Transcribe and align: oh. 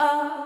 oh. 0.00 0.45